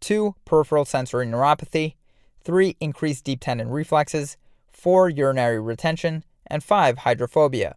2. 0.00 0.34
Peripheral 0.46 0.86
sensory 0.86 1.26
neuropathy, 1.26 1.96
3. 2.42 2.74
Increased 2.80 3.24
deep 3.24 3.40
tendon 3.40 3.68
reflexes, 3.68 4.38
4. 4.72 5.10
Urinary 5.10 5.60
retention, 5.60 6.24
and 6.46 6.64
5. 6.64 6.98
Hydrophobia. 6.98 7.76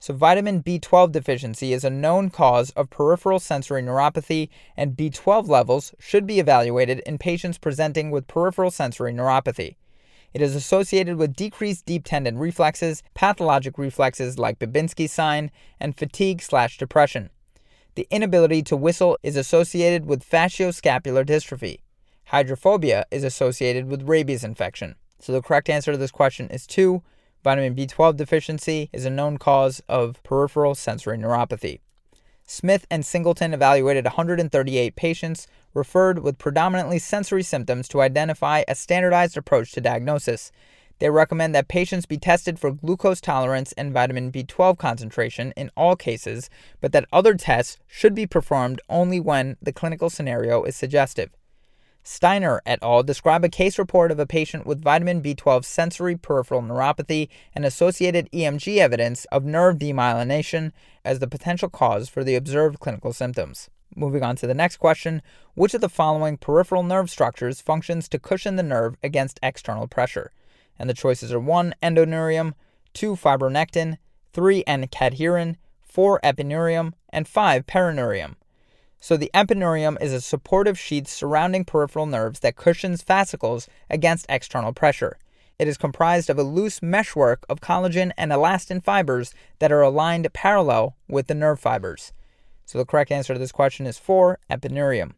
So, 0.00 0.14
vitamin 0.14 0.62
B12 0.62 1.10
deficiency 1.10 1.72
is 1.72 1.82
a 1.82 1.90
known 1.90 2.30
cause 2.30 2.70
of 2.70 2.88
peripheral 2.88 3.40
sensory 3.40 3.82
neuropathy, 3.82 4.48
and 4.76 4.96
B12 4.96 5.48
levels 5.48 5.92
should 5.98 6.26
be 6.26 6.38
evaluated 6.38 7.00
in 7.00 7.18
patients 7.18 7.58
presenting 7.58 8.10
with 8.10 8.28
peripheral 8.28 8.70
sensory 8.70 9.12
neuropathy. 9.12 9.74
It 10.32 10.40
is 10.40 10.54
associated 10.54 11.16
with 11.16 11.34
decreased 11.34 11.84
deep 11.84 12.04
tendon 12.04 12.38
reflexes, 12.38 13.02
pathologic 13.14 13.76
reflexes 13.76 14.38
like 14.38 14.58
Babinski's 14.58 15.12
sign, 15.12 15.50
and 15.80 15.96
fatigue 15.96 16.42
slash 16.42 16.78
depression. 16.78 17.30
The 17.96 18.06
inability 18.10 18.62
to 18.64 18.76
whistle 18.76 19.18
is 19.24 19.36
associated 19.36 20.06
with 20.06 20.28
facioscapular 20.28 21.26
dystrophy. 21.26 21.80
Hydrophobia 22.26 23.04
is 23.10 23.24
associated 23.24 23.88
with 23.88 24.08
rabies 24.08 24.44
infection. 24.44 24.94
So 25.18 25.32
the 25.32 25.42
correct 25.42 25.68
answer 25.68 25.90
to 25.90 25.98
this 25.98 26.12
question 26.12 26.48
is 26.50 26.66
2. 26.66 27.02
Vitamin 27.44 27.74
B12 27.74 28.16
deficiency 28.16 28.90
is 28.92 29.04
a 29.04 29.10
known 29.10 29.38
cause 29.38 29.80
of 29.88 30.22
peripheral 30.22 30.74
sensory 30.74 31.16
neuropathy. 31.16 31.80
Smith 32.44 32.86
and 32.90 33.04
Singleton 33.04 33.54
evaluated 33.54 34.04
138 34.04 34.96
patients 34.96 35.46
referred 35.74 36.20
with 36.20 36.38
predominantly 36.38 36.98
sensory 36.98 37.42
symptoms 37.42 37.86
to 37.88 38.00
identify 38.00 38.64
a 38.66 38.74
standardized 38.74 39.36
approach 39.36 39.70
to 39.72 39.80
diagnosis. 39.80 40.50
They 40.98 41.10
recommend 41.10 41.54
that 41.54 41.68
patients 41.68 42.06
be 42.06 42.18
tested 42.18 42.58
for 42.58 42.72
glucose 42.72 43.20
tolerance 43.20 43.72
and 43.72 43.92
vitamin 43.92 44.32
B12 44.32 44.76
concentration 44.78 45.52
in 45.56 45.70
all 45.76 45.94
cases, 45.94 46.50
but 46.80 46.90
that 46.92 47.06
other 47.12 47.34
tests 47.34 47.78
should 47.86 48.14
be 48.14 48.26
performed 48.26 48.80
only 48.88 49.20
when 49.20 49.56
the 49.62 49.72
clinical 49.72 50.10
scenario 50.10 50.64
is 50.64 50.74
suggestive. 50.74 51.30
Steiner 52.10 52.62
et 52.64 52.78
al. 52.80 53.02
describe 53.02 53.44
a 53.44 53.50
case 53.50 53.78
report 53.78 54.10
of 54.10 54.18
a 54.18 54.24
patient 54.24 54.64
with 54.64 54.82
vitamin 54.82 55.20
B12 55.22 55.62
sensory 55.62 56.16
peripheral 56.16 56.62
neuropathy 56.62 57.28
and 57.54 57.66
associated 57.66 58.30
EMG 58.32 58.78
evidence 58.78 59.26
of 59.26 59.44
nerve 59.44 59.76
demyelination 59.76 60.72
as 61.04 61.18
the 61.18 61.28
potential 61.28 61.68
cause 61.68 62.08
for 62.08 62.24
the 62.24 62.34
observed 62.34 62.80
clinical 62.80 63.12
symptoms. 63.12 63.68
Moving 63.94 64.22
on 64.22 64.36
to 64.36 64.46
the 64.46 64.54
next 64.54 64.78
question 64.78 65.20
Which 65.52 65.74
of 65.74 65.82
the 65.82 65.90
following 65.90 66.38
peripheral 66.38 66.82
nerve 66.82 67.10
structures 67.10 67.60
functions 67.60 68.08
to 68.08 68.18
cushion 68.18 68.56
the 68.56 68.62
nerve 68.62 68.96
against 69.02 69.38
external 69.42 69.86
pressure? 69.86 70.32
And 70.78 70.88
the 70.88 70.94
choices 70.94 71.30
are 71.30 71.38
1. 71.38 71.74
Endoneurium, 71.82 72.54
2. 72.94 73.16
Fibronectin, 73.16 73.98
3. 74.32 74.64
N-cadherin, 74.66 75.56
4. 75.82 76.20
Epineurium, 76.24 76.94
and 77.10 77.28
5. 77.28 77.66
Perineurium. 77.66 78.36
So 79.00 79.16
the 79.16 79.30
epineurium 79.32 80.00
is 80.02 80.12
a 80.12 80.20
supportive 80.20 80.78
sheath 80.78 81.06
surrounding 81.06 81.64
peripheral 81.64 82.06
nerves 82.06 82.40
that 82.40 82.56
cushions 82.56 83.02
fascicles 83.02 83.68
against 83.88 84.26
external 84.28 84.72
pressure. 84.72 85.18
It 85.58 85.68
is 85.68 85.76
comprised 85.76 86.30
of 86.30 86.38
a 86.38 86.42
loose 86.42 86.82
meshwork 86.82 87.44
of 87.48 87.60
collagen 87.60 88.12
and 88.16 88.30
elastin 88.30 88.82
fibers 88.82 89.34
that 89.58 89.72
are 89.72 89.82
aligned 89.82 90.32
parallel 90.32 90.96
with 91.08 91.26
the 91.26 91.34
nerve 91.34 91.60
fibers. 91.60 92.12
So 92.64 92.78
the 92.78 92.84
correct 92.84 93.10
answer 93.10 93.32
to 93.32 93.40
this 93.40 93.52
question 93.52 93.86
is 93.86 93.98
4, 93.98 94.38
epineurium. 94.50 95.12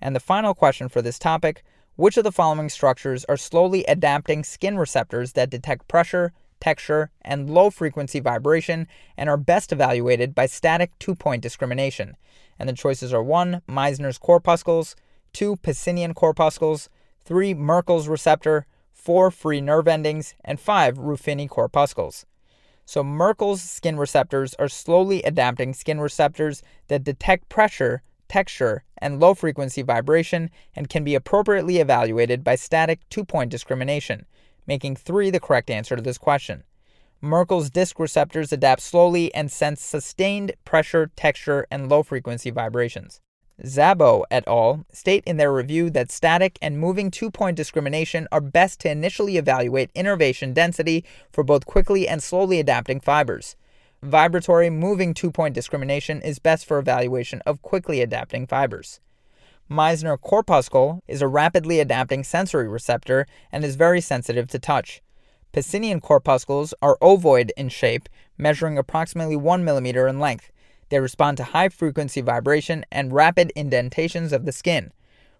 And 0.00 0.16
the 0.16 0.20
final 0.20 0.54
question 0.54 0.88
for 0.88 1.02
this 1.02 1.18
topic, 1.18 1.62
which 1.96 2.16
of 2.16 2.24
the 2.24 2.32
following 2.32 2.68
structures 2.68 3.24
are 3.26 3.36
slowly 3.36 3.84
adapting 3.84 4.44
skin 4.44 4.78
receptors 4.78 5.32
that 5.32 5.50
detect 5.50 5.88
pressure, 5.88 6.32
texture, 6.58 7.10
and 7.22 7.50
low 7.50 7.70
frequency 7.70 8.20
vibration 8.20 8.86
and 9.16 9.28
are 9.28 9.36
best 9.36 9.72
evaluated 9.72 10.34
by 10.34 10.46
static 10.46 10.90
two 10.98 11.14
point 11.14 11.42
discrimination? 11.42 12.16
And 12.60 12.68
the 12.68 12.74
choices 12.74 13.14
are 13.14 13.22
1. 13.22 13.62
Meissner's 13.66 14.18
corpuscles, 14.18 14.94
2. 15.32 15.56
Pacinian 15.56 16.14
corpuscles, 16.14 16.90
3. 17.24 17.54
Merkel's 17.54 18.06
receptor, 18.06 18.66
4. 18.92 19.30
Free 19.30 19.62
nerve 19.62 19.88
endings, 19.88 20.34
and 20.44 20.60
5. 20.60 20.98
Ruffini 20.98 21.48
corpuscles. 21.48 22.26
So, 22.84 23.02
Merkel's 23.02 23.62
skin 23.62 23.96
receptors 23.96 24.54
are 24.58 24.68
slowly 24.68 25.22
adapting 25.22 25.72
skin 25.72 26.02
receptors 26.02 26.62
that 26.88 27.02
detect 27.02 27.48
pressure, 27.48 28.02
texture, 28.28 28.84
and 28.98 29.18
low 29.18 29.32
frequency 29.32 29.80
vibration 29.80 30.50
and 30.76 30.90
can 30.90 31.02
be 31.02 31.14
appropriately 31.14 31.78
evaluated 31.78 32.44
by 32.44 32.56
static 32.56 33.00
two 33.08 33.24
point 33.24 33.50
discrimination, 33.50 34.26
making 34.66 34.96
3 34.96 35.30
the 35.30 35.40
correct 35.40 35.70
answer 35.70 35.96
to 35.96 36.02
this 36.02 36.18
question. 36.18 36.64
Merkel's 37.22 37.68
disc 37.68 37.98
receptors 37.98 38.50
adapt 38.50 38.80
slowly 38.80 39.32
and 39.34 39.52
sense 39.52 39.82
sustained 39.82 40.52
pressure, 40.64 41.10
texture, 41.16 41.66
and 41.70 41.88
low 41.88 42.02
frequency 42.02 42.50
vibrations. 42.50 43.20
Szabo 43.62 44.24
et 44.30 44.42
al. 44.46 44.86
state 44.90 45.22
in 45.26 45.36
their 45.36 45.52
review 45.52 45.90
that 45.90 46.10
static 46.10 46.58
and 46.62 46.78
moving 46.78 47.10
two 47.10 47.30
point 47.30 47.58
discrimination 47.58 48.26
are 48.32 48.40
best 48.40 48.80
to 48.80 48.90
initially 48.90 49.36
evaluate 49.36 49.90
innervation 49.94 50.54
density 50.54 51.04
for 51.30 51.44
both 51.44 51.66
quickly 51.66 52.08
and 52.08 52.22
slowly 52.22 52.58
adapting 52.58 53.00
fibers. 53.00 53.54
Vibratory 54.02 54.70
moving 54.70 55.12
two 55.12 55.30
point 55.30 55.54
discrimination 55.54 56.22
is 56.22 56.38
best 56.38 56.64
for 56.64 56.78
evaluation 56.78 57.42
of 57.44 57.60
quickly 57.60 58.00
adapting 58.00 58.46
fibers. 58.46 58.98
Meissner 59.68 60.16
corpuscle 60.16 61.02
is 61.06 61.20
a 61.20 61.28
rapidly 61.28 61.80
adapting 61.80 62.24
sensory 62.24 62.66
receptor 62.66 63.26
and 63.52 63.62
is 63.62 63.76
very 63.76 64.00
sensitive 64.00 64.48
to 64.48 64.58
touch. 64.58 65.02
Pacinian 65.52 66.00
corpuscles 66.00 66.72
are 66.80 66.96
ovoid 67.00 67.50
in 67.56 67.68
shape, 67.68 68.08
measuring 68.38 68.78
approximately 68.78 69.36
1 69.36 69.64
millimeter 69.64 70.06
in 70.06 70.20
length. 70.20 70.52
They 70.90 71.00
respond 71.00 71.36
to 71.38 71.44
high 71.44 71.68
frequency 71.68 72.20
vibration 72.20 72.84
and 72.90 73.12
rapid 73.12 73.52
indentations 73.56 74.32
of 74.32 74.44
the 74.44 74.52
skin. 74.52 74.92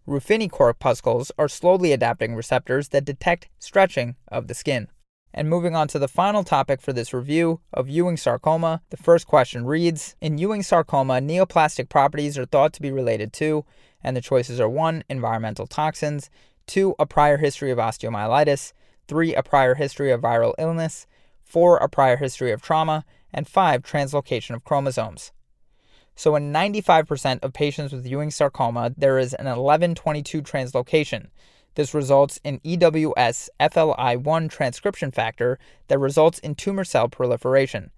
Ruffini 0.09 0.51
corpuscles 0.51 1.31
are 1.39 1.49
slowly 1.49 1.93
adapting 1.93 2.35
receptors 2.35 2.89
that 2.89 3.05
detect 3.05 3.49
stretching 3.59 4.17
of 4.29 4.49
the 4.49 4.55
skin. 4.55 4.89
And 5.33 5.49
moving 5.49 5.77
on 5.77 5.87
to 5.89 5.99
the 6.01 6.09
final 6.09 6.43
topic 6.43 6.81
for 6.81 6.93
this 6.93 7.15
review 7.15 7.61
of 7.73 7.89
Ewing 7.89 8.17
sarcoma, 8.17 8.83
the 8.91 8.97
first 8.97 9.29
question 9.29 9.65
reads 9.65 10.17
In 10.21 10.39
Ewing 10.39 10.65
sarcoma, 10.65 11.15
neoplastic 11.21 11.89
properties 11.89 12.37
are 12.37 12.47
thought 12.47 12.73
to 12.73 12.83
be 12.83 12.91
related 12.91 13.33
to, 13.35 13.65
and 14.03 14.17
the 14.17 14.21
choices 14.21 14.59
are 14.59 14.69
1. 14.69 15.05
Environmental 15.09 15.69
toxins, 15.69 16.31
2. 16.67 16.97
A 16.99 17.07
prior 17.07 17.37
history 17.37 17.71
of 17.71 17.79
osteomyelitis, 17.79 18.73
three, 19.11 19.35
a 19.35 19.43
prior 19.43 19.75
history 19.75 20.13
of 20.13 20.21
viral 20.21 20.55
illness, 20.57 21.09
four, 21.43 21.79
a 21.79 21.89
prior 21.89 22.17
history 22.17 22.53
of 22.53 22.63
trauma, 22.63 23.05
and 23.35 23.49
five, 23.49 23.83
translocation 23.83 24.55
of 24.55 24.63
chromosomes. 24.63 25.33
So, 26.15 26.37
in 26.37 26.53
95% 26.53 27.41
of 27.43 27.53
patients 27.53 27.93
with 27.93 28.07
Ewing 28.07 28.31
sarcoma, 28.31 28.95
there 28.97 29.19
is 29.19 29.35
an 29.35 29.47
1122 29.47 30.43
translocation. 30.43 31.27
This 31.75 31.93
results 31.93 32.39
in 32.45 32.61
EWS 32.61 33.49
FLI1 33.59 34.49
transcription 34.49 35.11
factor 35.11 35.59
that 35.89 35.99
results 35.99 36.39
in 36.39 36.55
tumor 36.55 36.85
cell 36.85 37.09
proliferation. 37.09 37.91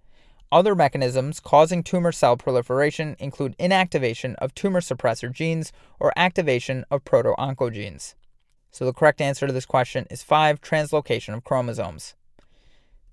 Other 0.51 0.75
mechanisms 0.75 1.41
causing 1.41 1.83
tumor 1.83 2.13
cell 2.13 2.39
proliferation 2.39 3.17
include 3.19 3.59
inactivation 3.59 4.35
of 4.37 4.55
tumor 4.55 4.81
suppressor 4.81 5.31
genes 5.31 5.73
or 6.01 6.11
activation 6.17 6.87
of 6.91 7.05
proto-oncogenes. 7.05 8.15
So 8.73 8.85
the 8.87 8.93
correct 8.93 9.21
answer 9.21 9.47
to 9.47 9.53
this 9.53 9.67
question 9.67 10.07
is 10.11 10.23
5 10.23 10.61
translocation 10.61 11.35
of 11.35 11.45
chromosomes. 11.45 12.15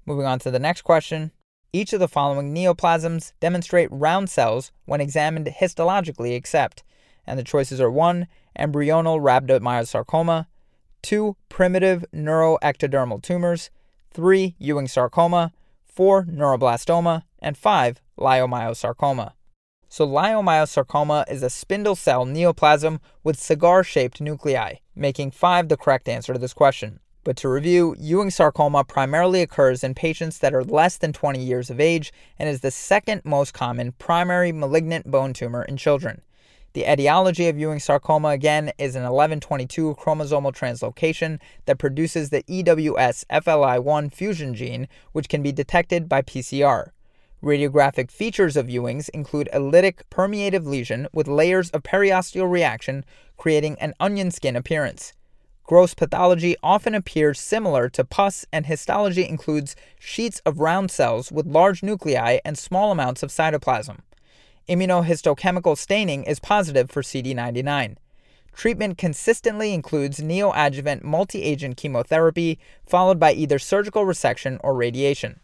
Moving 0.06 0.26
on 0.26 0.40
to 0.40 0.50
the 0.50 0.58
next 0.58 0.82
question. 0.84 1.32
Each 1.72 1.94
of 1.94 2.00
the 2.00 2.08
following 2.08 2.56
neoplasms 2.56 3.34
demonstrate 3.40 3.90
round 3.92 4.30
cells 4.30 4.72
when 4.86 5.02
examined 5.02 5.46
histologically 5.48 6.34
except, 6.34 6.84
and 7.28 7.38
the 7.38 7.44
choices 7.44 7.80
are 7.80 7.92
1. 7.92 8.26
Embryonal 8.58 9.20
rhabdomyosarcoma, 9.20 10.48
2. 11.04 11.36
Primitive 11.50 12.06
neuroectodermal 12.14 13.22
tumors, 13.22 13.70
3. 14.12 14.56
Ewing 14.58 14.88
sarcoma, 14.88 15.52
4. 15.86 16.24
Neuroblastoma, 16.24 17.24
and 17.40 17.56
5. 17.58 18.02
Leiomyosarcoma. 18.18 19.34
So, 19.92 20.08
leiomyosarcoma 20.08 21.30
is 21.32 21.42
a 21.42 21.50
spindle 21.50 21.96
cell 21.96 22.24
neoplasm 22.24 23.00
with 23.24 23.40
cigar 23.40 23.84
shaped 23.84 24.22
nuclei, 24.22 24.76
making 24.96 25.32
5 25.32 25.68
the 25.68 25.78
correct 25.78 26.08
answer 26.08 26.32
to 26.32 26.40
this 26.40 26.54
question. 26.54 27.00
But 27.24 27.38
to 27.38 27.50
review, 27.50 27.96
Ewing 28.00 28.30
sarcoma 28.30 28.84
primarily 28.84 29.42
occurs 29.42 29.84
in 29.84 29.96
patients 29.96 30.38
that 30.40 30.54
are 30.54 30.64
less 30.64 30.98
than 30.98 31.12
20 31.12 31.44
years 31.44 31.70
of 31.70 31.80
age 31.80 32.14
and 32.38 32.48
is 32.48 32.62
the 32.62 32.72
second 32.72 33.24
most 33.26 33.54
common 33.54 33.92
primary 33.94 34.52
malignant 34.52 35.10
bone 35.10 35.34
tumor 35.34 35.64
in 35.64 35.76
children. 35.76 36.22
The 36.74 36.86
etiology 36.92 37.50
of 37.50 37.58
Ewing 37.58 37.80
sarcoma 37.80 38.30
again 38.30 38.72
is 38.78 38.96
an 38.96 39.02
1122 39.02 39.96
chromosomal 39.96 40.56
translocation 40.56 41.40
that 41.66 41.80
produces 41.80 42.30
the 42.30 42.44
EWS 42.44 43.26
FLI1 43.26 44.14
fusion 44.14 44.54
gene, 44.54 44.88
which 45.12 45.30
can 45.30 45.42
be 45.42 45.52
detected 45.52 46.08
by 46.08 46.22
PCR. 46.22 46.92
Radiographic 47.42 48.12
features 48.12 48.58
of 48.58 48.70
Ewing's 48.70 49.08
include 49.10 49.48
a 49.54 49.60
lytic 49.60 50.02
permeative 50.10 50.68
lesion 50.68 51.08
with 51.14 51.30
layers 51.30 51.70
of 51.70 51.84
periosteal 51.84 52.52
reaction, 52.52 53.06
creating 53.38 53.78
an 53.80 53.94
onion 53.98 54.30
skin 54.30 54.58
appearance. 54.58 55.14
Gross 55.64 55.94
pathology 55.94 56.58
often 56.62 56.94
appears 56.94 57.40
similar 57.40 57.88
to 57.90 58.04
pus, 58.04 58.46
and 58.52 58.66
histology 58.66 59.26
includes 59.26 59.78
sheets 59.98 60.42
of 60.46 60.60
round 60.60 60.92
cells 60.92 61.32
with 61.32 61.46
large 61.46 61.82
nuclei 61.82 62.40
and 62.44 62.58
small 62.58 62.92
amounts 62.92 63.24
of 63.24 63.30
cytoplasm. 63.30 64.00
Immunohistochemical 64.68 65.78
staining 65.78 66.26
is 66.26 66.42
positive 66.42 66.92
for 66.92 67.02
CD99. 67.02 67.96
Treatment 68.52 68.98
consistently 68.98 69.74
includes 69.74 70.20
neoadjuvant 70.20 71.04
multi 71.04 71.42
agent 71.44 71.78
chemotherapy, 71.78 72.60
followed 72.86 73.18
by 73.18 73.32
either 73.32 73.60
surgical 73.60 74.04
resection 74.04 74.60
or 74.62 74.74
radiation. 74.74 75.40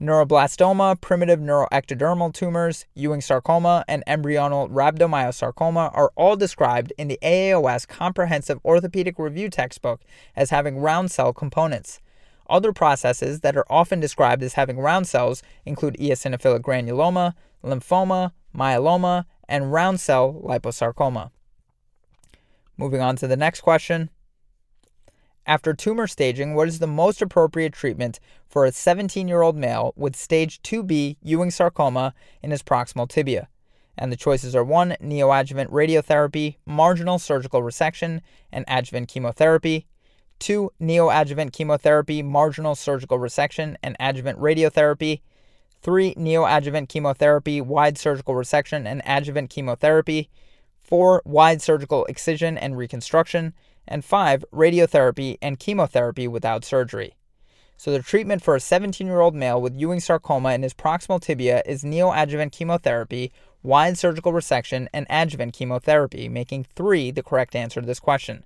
Neuroblastoma, 0.00 0.98
primitive 1.02 1.40
neuroectodermal 1.40 2.32
tumors, 2.32 2.86
Ewing 2.94 3.20
sarcoma, 3.20 3.84
and 3.86 4.02
embryonal 4.06 4.70
rhabdomyosarcoma 4.70 5.90
are 5.94 6.10
all 6.16 6.36
described 6.36 6.90
in 6.96 7.08
the 7.08 7.18
AAOS 7.22 7.86
Comprehensive 7.86 8.58
Orthopedic 8.64 9.18
Review 9.18 9.50
textbook 9.50 10.00
as 10.34 10.48
having 10.48 10.78
round 10.78 11.10
cell 11.10 11.34
components. 11.34 12.00
Other 12.48 12.72
processes 12.72 13.40
that 13.40 13.58
are 13.58 13.66
often 13.68 14.00
described 14.00 14.42
as 14.42 14.54
having 14.54 14.78
round 14.78 15.06
cells 15.06 15.42
include 15.66 15.98
eosinophilic 15.98 16.60
granuloma, 16.60 17.34
lymphoma, 17.62 18.32
myeloma, 18.56 19.26
and 19.50 19.70
round 19.70 20.00
cell 20.00 20.40
liposarcoma. 20.42 21.30
Moving 22.78 23.02
on 23.02 23.16
to 23.16 23.28
the 23.28 23.36
next 23.36 23.60
question. 23.60 24.08
After 25.50 25.74
tumor 25.74 26.06
staging, 26.06 26.54
what 26.54 26.68
is 26.68 26.78
the 26.78 26.86
most 26.86 27.20
appropriate 27.20 27.72
treatment 27.72 28.20
for 28.48 28.64
a 28.64 28.70
17 28.70 29.26
year 29.26 29.42
old 29.42 29.56
male 29.56 29.92
with 29.96 30.14
stage 30.14 30.62
2B 30.62 31.16
Ewing 31.24 31.50
sarcoma 31.50 32.14
in 32.40 32.52
his 32.52 32.62
proximal 32.62 33.08
tibia? 33.08 33.48
And 33.98 34.12
the 34.12 34.16
choices 34.16 34.54
are 34.54 34.62
1. 34.62 34.98
Neoadjuvant 35.02 35.66
radiotherapy, 35.70 36.58
marginal 36.64 37.18
surgical 37.18 37.62
resection, 37.62 38.20
and 38.52 38.64
adjuvant 38.68 39.08
chemotherapy. 39.08 39.88
2. 40.38 40.70
Neoadjuvant 40.80 41.52
chemotherapy, 41.52 42.22
marginal 42.22 42.76
surgical 42.76 43.18
resection, 43.18 43.74
and 43.82 43.96
adjuvant 43.98 44.38
radiotherapy. 44.38 45.20
3. 45.82 46.14
Neoadjuvant 46.14 46.88
chemotherapy, 46.88 47.60
wide 47.60 47.98
surgical 47.98 48.34
resection, 48.34 48.86
and 48.86 49.02
adjuvant 49.04 49.50
chemotherapy. 49.50 50.30
4. 50.78 51.22
Wide 51.24 51.60
surgical 51.60 52.04
excision 52.04 52.56
and 52.56 52.78
reconstruction 52.78 53.52
and 53.90 54.04
five, 54.04 54.44
radiotherapy 54.52 55.36
and 55.42 55.58
chemotherapy 55.58 56.26
without 56.28 56.64
surgery. 56.64 57.16
So, 57.76 57.90
the 57.90 58.02
treatment 58.02 58.42
for 58.42 58.54
a 58.54 58.60
17 58.60 59.06
year 59.06 59.20
old 59.20 59.34
male 59.34 59.60
with 59.60 59.74
Ewing 59.74 60.00
sarcoma 60.00 60.52
in 60.52 60.62
his 60.62 60.74
proximal 60.74 61.20
tibia 61.20 61.62
is 61.66 61.82
neoadjuvant 61.82 62.52
chemotherapy, 62.52 63.32
wide 63.62 63.98
surgical 63.98 64.32
resection, 64.32 64.86
and 64.92 65.06
adjuvant 65.10 65.54
chemotherapy, 65.54 66.28
making 66.28 66.64
three 66.64 67.10
the 67.10 67.22
correct 67.22 67.56
answer 67.56 67.80
to 67.80 67.86
this 67.86 67.98
question. 68.00 68.44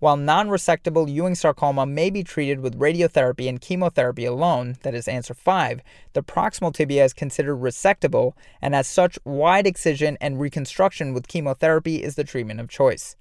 While 0.00 0.16
non 0.16 0.46
resectable 0.46 1.12
Ewing 1.12 1.34
sarcoma 1.34 1.84
may 1.84 2.08
be 2.08 2.22
treated 2.22 2.60
with 2.60 2.78
radiotherapy 2.78 3.48
and 3.48 3.60
chemotherapy 3.60 4.24
alone, 4.24 4.76
that 4.82 4.94
is 4.94 5.08
answer 5.08 5.34
5, 5.34 5.80
the 6.12 6.22
proximal 6.22 6.72
tibia 6.72 7.04
is 7.04 7.12
considered 7.12 7.56
resectable, 7.56 8.34
and 8.62 8.76
as 8.76 8.86
such, 8.86 9.18
wide 9.24 9.66
excision 9.66 10.16
and 10.20 10.38
reconstruction 10.38 11.12
with 11.12 11.26
chemotherapy 11.26 12.00
is 12.04 12.14
the 12.14 12.22
treatment 12.22 12.60
of 12.60 12.68
choice. 12.68 13.16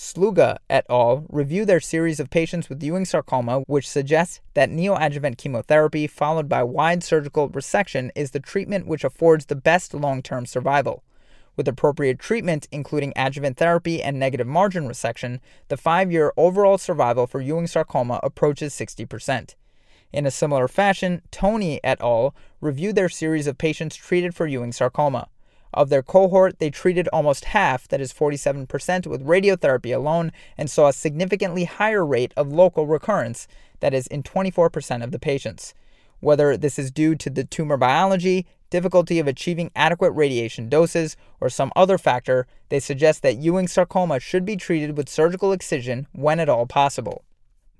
Sluga 0.00 0.56
et 0.70 0.86
al. 0.88 1.26
review 1.28 1.66
their 1.66 1.78
series 1.78 2.18
of 2.18 2.30
patients 2.30 2.70
with 2.70 2.82
Ewing 2.82 3.04
sarcoma, 3.04 3.60
which 3.66 3.86
suggests 3.86 4.40
that 4.54 4.70
neoadjuvant 4.70 5.36
chemotherapy 5.36 6.06
followed 6.06 6.48
by 6.48 6.62
wide 6.62 7.04
surgical 7.04 7.50
resection 7.50 8.10
is 8.14 8.30
the 8.30 8.40
treatment 8.40 8.86
which 8.86 9.04
affords 9.04 9.44
the 9.44 9.54
best 9.54 9.92
long 9.92 10.22
term 10.22 10.46
survival. 10.46 11.04
With 11.54 11.68
appropriate 11.68 12.18
treatment, 12.18 12.66
including 12.72 13.12
adjuvant 13.14 13.58
therapy 13.58 14.02
and 14.02 14.18
negative 14.18 14.46
margin 14.46 14.88
resection, 14.88 15.38
the 15.68 15.76
five 15.76 16.10
year 16.10 16.32
overall 16.34 16.78
survival 16.78 17.26
for 17.26 17.42
Ewing 17.42 17.66
sarcoma 17.66 18.20
approaches 18.22 18.72
60%. 18.72 19.54
In 20.14 20.24
a 20.24 20.30
similar 20.30 20.66
fashion, 20.66 21.20
Toni 21.30 21.78
et 21.84 22.00
al. 22.00 22.34
reviewed 22.62 22.96
their 22.96 23.10
series 23.10 23.46
of 23.46 23.58
patients 23.58 23.96
treated 23.96 24.34
for 24.34 24.46
Ewing 24.46 24.72
sarcoma. 24.72 25.28
Of 25.72 25.88
their 25.88 26.02
cohort, 26.02 26.58
they 26.58 26.70
treated 26.70 27.08
almost 27.08 27.46
half, 27.46 27.86
that 27.88 28.00
is 28.00 28.12
47%, 28.12 29.06
with 29.06 29.26
radiotherapy 29.26 29.94
alone 29.94 30.32
and 30.58 30.70
saw 30.70 30.88
a 30.88 30.92
significantly 30.92 31.64
higher 31.64 32.04
rate 32.04 32.32
of 32.36 32.52
local 32.52 32.86
recurrence, 32.86 33.46
that 33.78 33.94
is 33.94 34.06
in 34.08 34.22
24% 34.22 35.04
of 35.04 35.12
the 35.12 35.18
patients. 35.18 35.74
Whether 36.18 36.56
this 36.56 36.78
is 36.78 36.90
due 36.90 37.14
to 37.14 37.30
the 37.30 37.44
tumor 37.44 37.76
biology, 37.76 38.46
difficulty 38.68 39.18
of 39.18 39.26
achieving 39.26 39.70
adequate 39.74 40.10
radiation 40.10 40.68
doses, 40.68 41.16
or 41.40 41.48
some 41.48 41.72
other 41.76 41.98
factor, 41.98 42.46
they 42.68 42.80
suggest 42.80 43.22
that 43.22 43.38
Ewing 43.38 43.68
sarcoma 43.68 44.20
should 44.20 44.44
be 44.44 44.56
treated 44.56 44.96
with 44.96 45.08
surgical 45.08 45.52
excision 45.52 46.06
when 46.12 46.40
at 46.40 46.48
all 46.48 46.66
possible. 46.66 47.24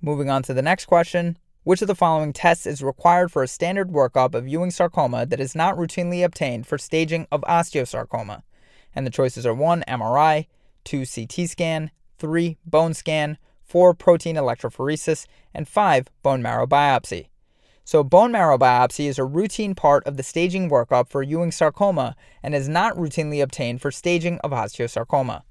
Moving 0.00 0.30
on 0.30 0.42
to 0.44 0.54
the 0.54 0.62
next 0.62 0.86
question 0.86 1.36
which 1.62 1.82
of 1.82 1.88
the 1.88 1.94
following 1.94 2.32
tests 2.32 2.66
is 2.66 2.82
required 2.82 3.30
for 3.30 3.42
a 3.42 3.48
standard 3.48 3.90
workup 3.90 4.34
of 4.34 4.48
Ewing 4.48 4.70
sarcoma 4.70 5.26
that 5.26 5.40
is 5.40 5.54
not 5.54 5.76
routinely 5.76 6.24
obtained 6.24 6.66
for 6.66 6.78
staging 6.78 7.26
of 7.30 7.42
osteosarcoma? 7.42 8.42
And 8.94 9.06
the 9.06 9.10
choices 9.10 9.44
are 9.44 9.54
1. 9.54 9.84
MRI, 9.86 10.46
2. 10.84 11.04
CT 11.04 11.48
scan, 11.48 11.90
3. 12.18 12.56
Bone 12.64 12.94
scan, 12.94 13.38
4. 13.62 13.94
Protein 13.94 14.36
electrophoresis, 14.36 15.26
and 15.54 15.68
5. 15.68 16.08
Bone 16.22 16.42
marrow 16.42 16.66
biopsy. 16.66 17.26
So, 17.84 18.04
bone 18.04 18.32
marrow 18.32 18.56
biopsy 18.56 19.06
is 19.06 19.18
a 19.18 19.24
routine 19.24 19.74
part 19.74 20.06
of 20.06 20.16
the 20.16 20.22
staging 20.22 20.70
workup 20.70 21.08
for 21.08 21.22
Ewing 21.22 21.50
sarcoma 21.50 22.14
and 22.42 22.54
is 22.54 22.68
not 22.68 22.96
routinely 22.96 23.42
obtained 23.42 23.82
for 23.82 23.90
staging 23.90 24.38
of 24.40 24.52
osteosarcoma. 24.52 25.42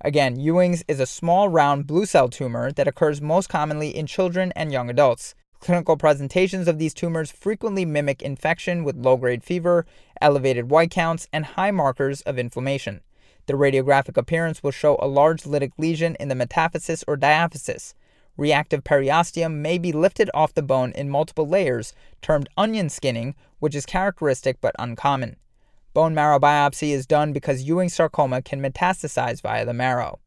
Again, 0.00 0.38
Ewing's 0.38 0.84
is 0.88 1.00
a 1.00 1.06
small 1.06 1.48
round 1.48 1.86
blue 1.86 2.04
cell 2.04 2.28
tumor 2.28 2.70
that 2.72 2.88
occurs 2.88 3.22
most 3.22 3.48
commonly 3.48 3.96
in 3.96 4.06
children 4.06 4.52
and 4.54 4.70
young 4.70 4.90
adults. 4.90 5.34
Clinical 5.66 5.96
presentations 5.96 6.68
of 6.68 6.78
these 6.78 6.94
tumors 6.94 7.32
frequently 7.32 7.84
mimic 7.84 8.22
infection 8.22 8.84
with 8.84 8.94
low 8.94 9.16
grade 9.16 9.42
fever, 9.42 9.84
elevated 10.20 10.70
white 10.70 10.92
counts, 10.92 11.26
and 11.32 11.44
high 11.44 11.72
markers 11.72 12.20
of 12.20 12.38
inflammation. 12.38 13.00
The 13.46 13.54
radiographic 13.54 14.16
appearance 14.16 14.62
will 14.62 14.70
show 14.70 14.96
a 15.00 15.08
large 15.08 15.42
lytic 15.42 15.72
lesion 15.76 16.16
in 16.20 16.28
the 16.28 16.36
metaphysis 16.36 17.02
or 17.08 17.16
diaphysis. 17.16 17.94
Reactive 18.36 18.84
periosteum 18.84 19.54
may 19.54 19.76
be 19.76 19.90
lifted 19.90 20.30
off 20.32 20.54
the 20.54 20.62
bone 20.62 20.92
in 20.92 21.10
multiple 21.10 21.48
layers, 21.48 21.92
termed 22.22 22.48
onion 22.56 22.88
skinning, 22.88 23.34
which 23.58 23.74
is 23.74 23.84
characteristic 23.84 24.60
but 24.60 24.76
uncommon. 24.78 25.34
Bone 25.94 26.14
marrow 26.14 26.38
biopsy 26.38 26.90
is 26.90 27.08
done 27.08 27.32
because 27.32 27.64
Ewing 27.64 27.88
sarcoma 27.88 28.40
can 28.40 28.62
metastasize 28.62 29.42
via 29.42 29.66
the 29.66 29.74
marrow. 29.74 30.20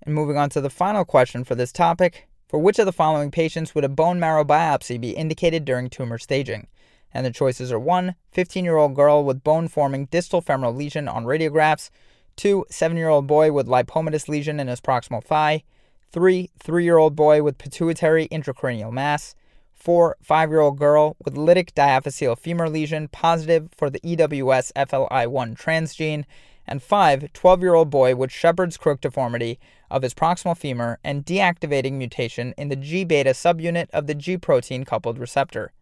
And 0.00 0.14
moving 0.14 0.38
on 0.38 0.48
to 0.50 0.62
the 0.62 0.70
final 0.70 1.04
question 1.04 1.44
for 1.44 1.54
this 1.54 1.70
topic 1.70 2.26
for 2.48 2.58
which 2.58 2.78
of 2.78 2.86
the 2.86 2.92
following 2.92 3.30
patients 3.30 3.74
would 3.74 3.84
a 3.84 3.88
bone 3.88 4.20
marrow 4.20 4.44
biopsy 4.44 5.00
be 5.00 5.10
indicated 5.10 5.64
during 5.64 5.90
tumor 5.90 6.18
staging? 6.18 6.68
And 7.12 7.24
the 7.26 7.30
choices 7.30 7.72
are 7.72 7.78
1. 7.78 8.14
15 8.32 8.64
year 8.64 8.76
old 8.76 8.94
girl 8.94 9.24
with 9.24 9.42
bone 9.42 9.68
forming 9.68 10.06
distal 10.06 10.40
femoral 10.40 10.74
lesion 10.74 11.08
on 11.08 11.24
radiographs, 11.24 11.90
2. 12.36 12.66
7 12.70 12.96
year 12.96 13.08
old 13.08 13.26
boy 13.26 13.50
with 13.52 13.66
lipomatous 13.66 14.28
lesion 14.28 14.60
in 14.60 14.68
his 14.68 14.80
proximal 14.80 15.24
thigh, 15.24 15.64
3. 16.12 16.50
3 16.58 16.84
year 16.84 16.98
old 16.98 17.16
boy 17.16 17.42
with 17.42 17.58
pituitary 17.58 18.28
intracranial 18.28 18.92
mass, 18.92 19.34
4. 19.74 20.16
5 20.22 20.50
year 20.50 20.60
old 20.60 20.78
girl 20.78 21.16
with 21.24 21.34
lytic 21.34 21.72
diaphyseal 21.72 22.38
femur 22.38 22.68
lesion 22.68 23.08
positive 23.08 23.70
for 23.76 23.90
the 23.90 24.00
EWS 24.00 24.72
FLI1 24.76 25.56
transgene, 25.56 26.24
and 26.66 26.82
5. 26.82 27.32
12 27.32 27.60
year 27.60 27.74
old 27.74 27.90
boy 27.90 28.14
with 28.14 28.30
Shepherd's 28.30 28.76
crook 28.76 29.00
deformity 29.00 29.58
of 29.90 30.02
his 30.02 30.14
proximal 30.14 30.56
femur 30.56 30.98
and 31.04 31.24
deactivating 31.24 31.92
mutation 31.92 32.54
in 32.56 32.68
the 32.68 32.76
G 32.76 33.04
beta 33.04 33.30
subunit 33.30 33.88
of 33.90 34.06
the 34.06 34.14
G 34.14 34.36
protein 34.36 34.84
coupled 34.84 35.18
receptor. 35.18 35.72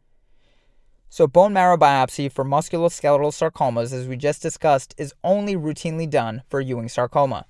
So, 1.08 1.26
bone 1.26 1.52
marrow 1.52 1.76
biopsy 1.76 2.30
for 2.30 2.44
musculoskeletal 2.44 3.32
sarcomas, 3.32 3.92
as 3.92 4.08
we 4.08 4.16
just 4.16 4.42
discussed, 4.42 4.94
is 4.98 5.14
only 5.22 5.54
routinely 5.54 6.10
done 6.10 6.42
for 6.48 6.60
Ewing 6.60 6.88
sarcoma. 6.88 7.46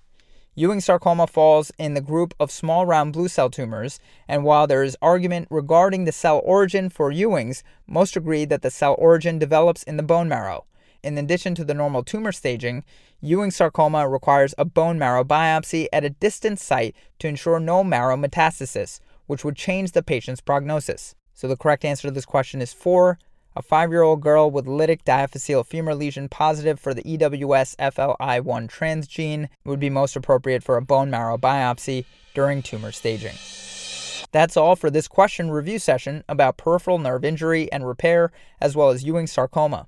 Ewing 0.57 0.81
sarcoma 0.81 1.27
falls 1.27 1.73
in 1.79 1.95
the 1.95 2.01
group 2.01 2.33
of 2.39 2.51
small 2.51 2.87
round 2.87 3.13
blue 3.13 3.27
cell 3.27 3.51
tumors, 3.51 3.99
and 4.29 4.45
while 4.45 4.67
there 4.67 4.85
is 4.85 4.97
argument 5.03 5.49
regarding 5.51 6.05
the 6.05 6.13
cell 6.13 6.41
origin 6.45 6.89
for 6.89 7.11
Ewing's, 7.11 7.65
most 7.89 8.17
agree 8.17 8.45
that 8.45 8.63
the 8.63 8.71
cell 8.71 8.95
origin 8.99 9.39
develops 9.39 9.83
in 9.83 9.97
the 9.97 10.03
bone 10.03 10.29
marrow. 10.29 10.65
In 11.05 11.19
addition 11.19 11.55
to 11.57 11.65
the 11.67 11.75
normal 11.75 12.03
tumor 12.03 12.33
staging, 12.33 12.83
Ewing 13.21 13.51
sarcoma 13.51 14.09
requires 14.09 14.55
a 14.57 14.65
bone 14.65 14.99
marrow 14.99 15.23
biopsy 15.23 15.87
at 15.93 16.03
a 16.03 16.09
distant 16.09 16.59
site 16.59 16.97
to 17.19 17.29
ensure 17.29 17.61
no 17.61 17.85
marrow 17.85 18.17
metastasis, 18.17 19.01
which 19.27 19.45
would 19.45 19.55
change 19.55 19.93
the 19.93 20.03
patient's 20.03 20.41
prognosis. 20.41 21.15
So 21.35 21.47
the 21.47 21.59
correct 21.59 21.85
answer 21.85 22.09
to 22.09 22.15
this 22.15 22.25
question 22.25 22.63
is 22.63 22.73
4. 22.73 23.19
A 23.55 23.61
five 23.61 23.91
year 23.91 24.01
old 24.01 24.23
girl 24.23 24.51
with 24.51 24.65
lytic 24.65 25.03
diaphyseal 25.05 25.67
femur 25.67 25.95
lesion 25.95 26.31
positive 26.31 26.81
for 26.81 26.95
the 26.95 27.03
EWS 27.03 27.77
FLI1 27.77 28.71
transgene 28.71 29.49
would 29.67 29.79
be 29.79 29.91
most 29.91 30.17
appropriate 30.17 30.65
for 30.65 30.79
a 30.79 30.83
bone 30.83 31.11
marrow 31.11 31.37
biopsy 31.37 32.07
during 32.33 32.63
tumor 32.63 32.93
staging. 32.93 33.35
That's 34.33 34.57
all 34.57 34.75
for 34.75 34.91
this 34.91 35.07
question 35.07 35.51
review 35.51 35.79
session 35.79 36.25
about 36.31 36.57
peripheral 36.57 36.99
nerve 36.99 37.27
injury 37.27 37.71
and 37.71 37.87
repair, 37.87 38.33
as 38.59 38.75
well 38.75 38.89
as 38.89 39.05
Ewing 39.05 39.27
sarcoma. 39.27 39.87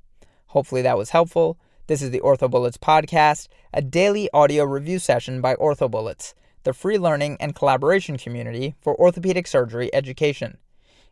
Hopefully 0.57 0.81
that 0.81 0.97
was 0.97 1.11
helpful. 1.11 1.59
This 1.87 2.01
is 2.01 2.13
the 2.13 2.21
OrthoBullets 2.21 2.79
podcast, 2.79 3.49
a 3.75 3.83
daily 3.83 4.31
audio 4.33 4.65
review 4.65 4.99
session 4.99 5.43
by 5.43 5.55
OrthoBullets, 5.57 6.33
the 6.63 6.73
free 6.73 6.97
learning 6.97 7.37
and 7.41 7.55
collaboration 7.55 8.17
community 8.17 8.75
for 8.81 8.99
orthopedic 8.99 9.47
surgery 9.47 9.95
education. 9.95 10.57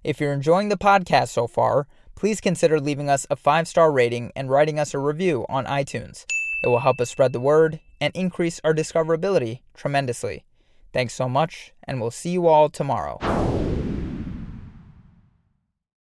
If 0.03 0.19
you're 0.19 0.33
enjoying 0.33 0.71
the 0.71 0.79
podcast 0.79 1.29
so 1.29 1.47
far, 1.47 1.87
please 2.15 2.41
consider 2.41 2.81
leaving 2.81 3.11
us 3.11 3.27
a 3.29 3.37
five 3.37 3.69
star 3.69 3.93
rating 3.93 4.33
and 4.35 4.49
writing 4.49 4.79
us 4.79 4.95
a 4.95 4.99
review 4.99 5.45
on 5.51 5.67
iTunes. 5.67 6.25
It 6.63 6.69
will 6.69 6.79
help 6.79 6.99
us 6.99 7.11
spread 7.11 7.35
the 7.35 7.39
word 7.39 7.81
and 8.01 8.17
increase 8.17 8.63
our 8.65 8.73
discoverability 8.73 9.61
tremendously. 9.75 10.47
Thanks 10.95 11.13
so 11.13 11.29
much, 11.29 11.75
and 11.87 12.01
we'll 12.01 12.11
see 12.11 12.31
you 12.31 12.47
all 12.47 12.71
tomorrow. 12.71 13.19